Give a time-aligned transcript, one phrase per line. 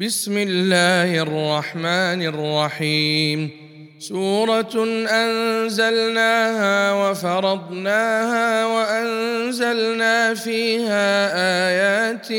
[0.00, 3.50] بسم الله الرحمن الرحيم.
[3.98, 11.32] سورة أنزلناها وفرضناها وأنزلنا فيها
[11.68, 12.32] آيات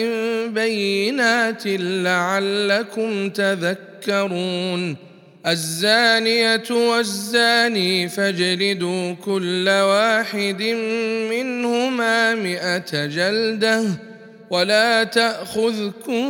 [0.54, 4.96] بينات لعلكم تذكرون.
[5.48, 10.62] الزانية والزاني فاجلدوا كل واحد
[11.32, 13.84] منهما مائه جلدة.
[14.50, 16.24] ولا تأخذكم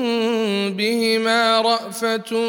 [0.74, 2.46] بهما رأفة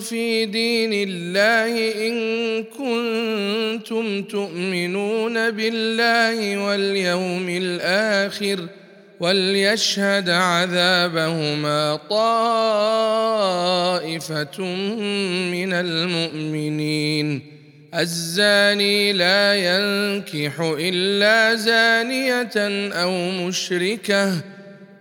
[0.00, 8.66] في دين الله إن كنتم تؤمنون بالله واليوم الآخر
[9.20, 13.40] وليشهد عذابهما طائفة
[15.52, 17.42] من المؤمنين.
[17.94, 22.52] الزاني لا ينكح إلا زانية
[22.92, 24.59] أو مشركة.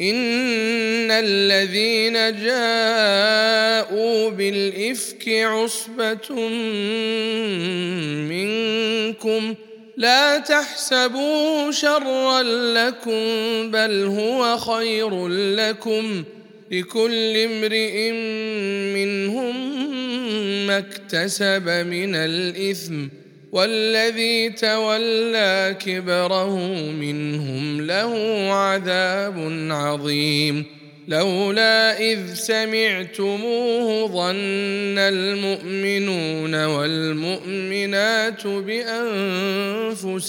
[0.00, 2.12] ان الذين
[2.44, 6.48] جاءوا بالافك عصبه
[8.28, 9.54] منكم
[9.96, 16.24] لا تحسبوا شرا لكم بل هو خير لكم
[16.70, 18.10] لكل امرئ
[18.94, 19.56] منهم
[20.66, 23.08] ما اكتسب من الاثم
[23.52, 26.56] والذي تولى كبره
[26.92, 28.14] منهم له
[28.52, 30.64] عذاب عظيم.
[31.08, 40.28] لولا إذ سمعتموه ظن المؤمنون والمؤمنات بأنفسهم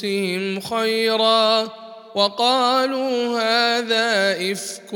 [0.59, 1.67] خيرا
[2.15, 4.93] وقالوا هذا إفك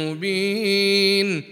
[0.00, 1.51] مبين.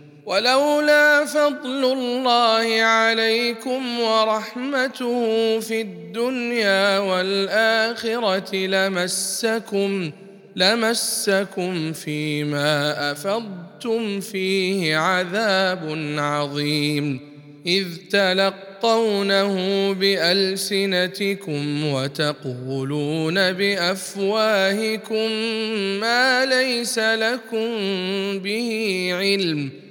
[0.31, 10.11] ولولا فضل الله عليكم ورحمته في الدنيا والآخرة لمسكم
[10.55, 17.19] لمسكم فيما أفضتم فيه عذاب عظيم.
[17.65, 19.55] إذ تلقونه
[19.93, 25.31] بألسنتكم وتقولون بأفواهكم
[25.99, 27.69] ما ليس لكم
[28.39, 29.90] به علم.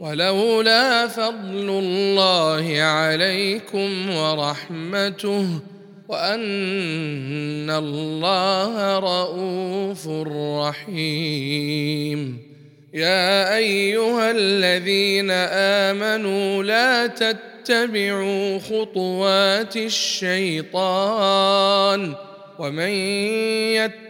[0.00, 5.46] ولولا فضل الله عليكم ورحمته
[6.08, 10.08] وأن الله رءوف
[10.58, 12.38] رحيم.
[12.94, 15.30] يا أيها الذين
[15.90, 20.80] آمنوا لا تتبعوا خطوات الشيطان
[22.58, 22.88] ومن
[23.78, 24.09] يتبع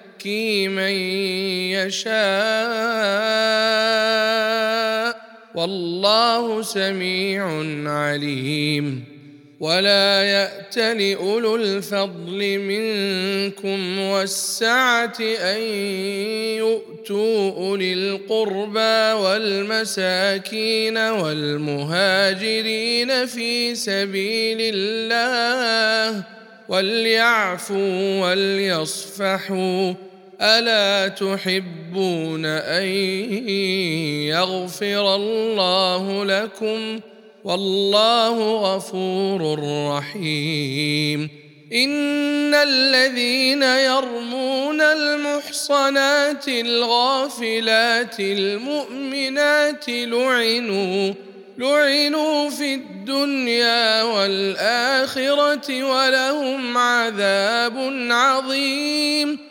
[0.21, 0.91] يزكي من
[1.71, 2.21] يشاء.
[5.55, 7.45] والله سميع
[7.91, 9.03] عليم.
[9.59, 15.61] ولا يأت لأولو الفضل منكم والسعة أن
[16.57, 22.45] يؤتوا أولي القربى والمساكين والمهاجرين
[23.25, 26.23] في سبيل الله.
[26.69, 29.93] وليعفوا وليصفحوا.
[30.41, 32.83] ألا تحبون أن
[34.27, 36.99] يغفر الله لكم؟
[37.43, 39.59] والله غفور
[39.89, 41.29] رحيم.
[41.73, 51.13] إن الذين يرمون المحصنات الغافلات المؤمنات لعنوا
[51.57, 57.77] لعنوا في الدنيا والآخرة ولهم عذاب
[58.11, 59.50] عظيم.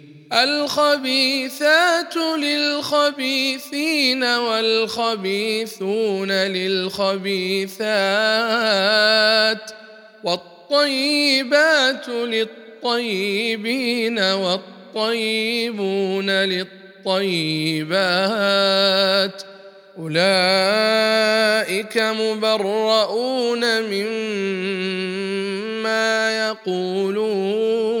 [0.33, 7.81] الخبيثات للخبيثين والخبيثون للخبيثات
[10.23, 16.71] والطيبات للطيبين والطيبون للطيبات
[19.99, 24.71] أولئك مبرؤون مما
[26.47, 28.00] يقولون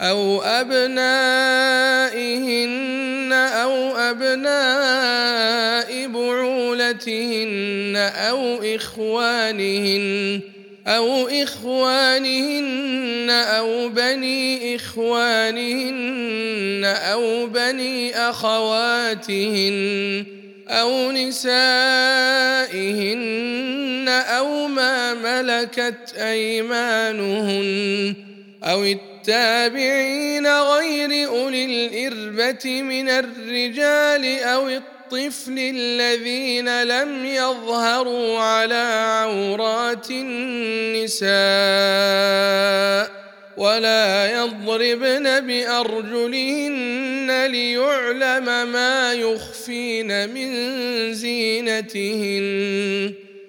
[0.00, 1.88] أو أبنائهن
[3.62, 10.40] أو ابناء بعولتهن أو اخوانهن
[10.86, 19.78] أو إخوانهن أو بني إخوانهن أو بني أخواتهن
[20.68, 21.48] أو نسائهن
[24.08, 28.14] أو ما ملكت أيمانهن
[28.64, 28.84] أو
[29.28, 41.28] التابعين غير أولي الإربة من الرجال أو الطفل الذين لم يظهروا على عورات النساء
[43.56, 50.52] ولا يضربن بأرجلهن ليعلم ما يخفين من
[51.14, 53.27] زينتهن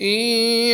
[0.00, 0.18] إن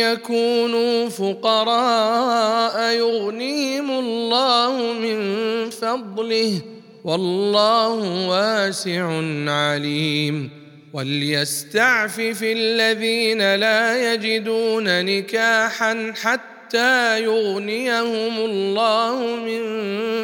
[0.03, 6.61] يكونوا فقراء يغنيهم الله من فضله
[7.03, 10.49] والله واسع عليم
[10.93, 19.63] وليستعفف الذين لا يجدون نكاحا حتى يغنيهم الله من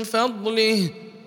[0.04, 0.90] فضله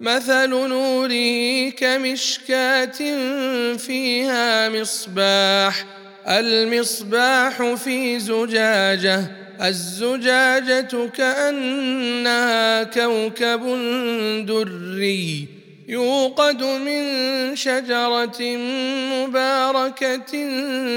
[0.00, 2.98] مثل نوره كمشكاة
[3.76, 5.84] فيها مصباح.
[6.28, 9.24] المصباح في زجاجة
[9.62, 13.62] الزجاجة كأنها كوكب
[14.46, 15.48] دري
[15.88, 18.40] يوقد من شجرة
[19.12, 20.32] مباركة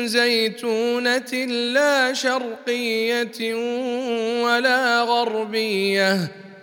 [0.06, 3.54] زيتونة لا شرقية
[4.44, 6.41] ولا غربية.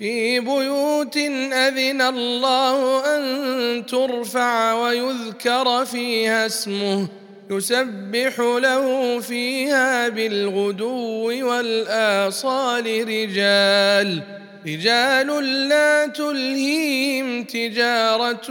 [0.00, 1.16] في بيوت
[1.52, 7.06] أذن الله أن ترفع ويذكر فيها اسمه
[7.50, 14.22] يسبح له فيها بالغدو والآصال رجال
[14.66, 18.50] رجال لا تلهيهم تجارة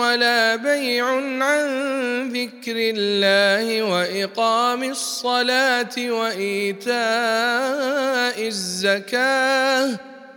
[0.00, 1.06] ولا بيع
[1.44, 6.96] عن ذكر الله وإقام الصلاة وإيتاء
[8.46, 10.11] الزكاة.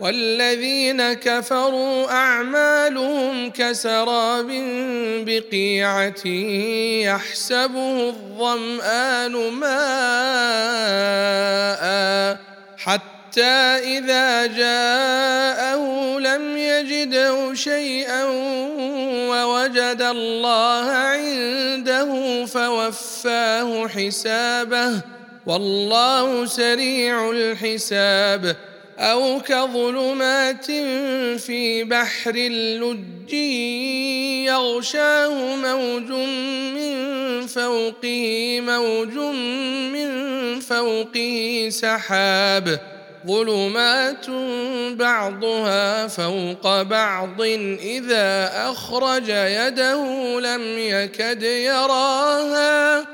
[0.00, 4.46] والذين كفروا أعمالهم كسراب
[5.26, 6.26] بقيعة
[7.06, 9.74] يحسبه الظمآن ماء
[12.76, 13.54] حتى
[13.98, 18.24] إذا جاءه لم يجده شيئا
[19.30, 25.00] ووجد الله عنده فوفاه حسابه.
[25.46, 28.56] والله سريع الحساب.
[28.98, 30.64] أو كظلمات
[31.40, 33.32] في بحر اللج
[34.44, 36.10] يغشاه موج
[36.76, 39.16] من فوقه موج
[39.92, 42.80] من فوقه سحاب.
[43.26, 44.30] ظلمات
[44.98, 47.42] بعضها فوق بعض
[47.82, 53.13] إذا أخرج يده لم يكد يراها.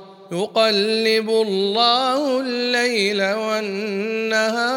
[0.31, 4.71] يقلب الله الليل والنهار.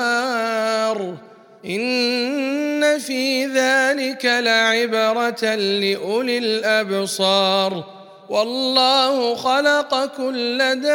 [1.67, 7.85] إن في ذلك لعبرة لأولي الأبصار.
[8.29, 10.91] والله خلق كل دابة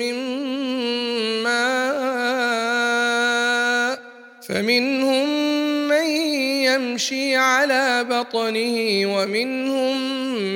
[0.00, 0.14] من
[1.42, 2.74] ماء
[4.48, 5.28] فمنهم
[5.88, 6.06] من
[6.64, 10.23] يمشي على بطنه ومنهم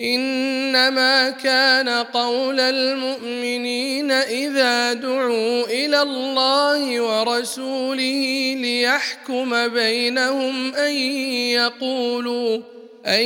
[0.00, 10.92] إنما كان قول المؤمنين إذا دعوا إلى الله ورسوله ليحكم بينهم أن
[11.56, 12.58] يقولوا
[13.06, 13.22] أن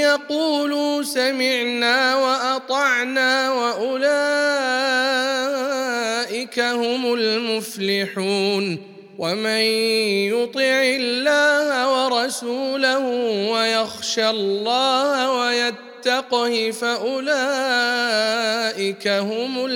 [0.00, 4.00] يقولوا سمعنا وأطعنا وأولئك
[6.60, 8.78] هم المفلحون
[9.18, 9.60] ومن
[10.32, 12.98] يطع الله ورسوله
[13.52, 15.40] ويخشى الله
[16.06, 17.28] ويتقه فأولئك
[19.08, 19.66] هم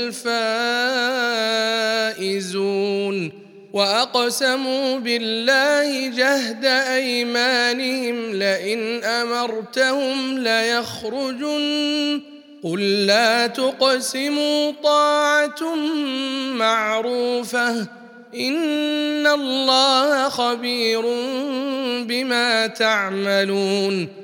[2.21, 3.33] الفائزون
[3.73, 12.21] وأقسموا بالله جهد أيمانهم لئن أمرتهم ليخرجن.
[12.65, 15.75] قل لا تقسموا طاعة
[16.55, 17.87] معروفة.
[18.35, 21.03] إن الله خبير
[22.05, 24.24] بما تعملون.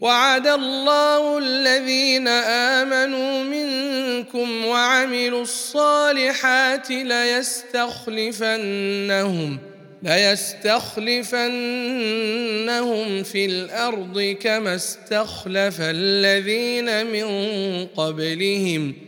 [0.00, 2.28] وعد الله الذين
[2.78, 7.98] آمنوا منكم وعملوا الصالحات ليستخلفنهم
[10.02, 10.82] ليستخلفنهم
[13.22, 17.26] في الأرض كما استخلف الذين من
[17.86, 19.07] قبلهم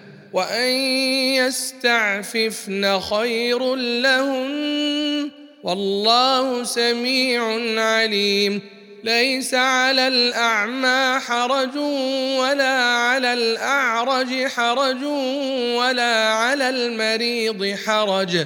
[0.33, 0.71] وان
[1.35, 5.31] يستعففن خير لهن
[5.63, 7.43] والله سميع
[7.81, 8.61] عليم
[9.03, 11.77] ليس على الاعمى حرج
[12.39, 15.03] ولا على الاعرج حرج
[15.75, 18.45] ولا على المريض حرج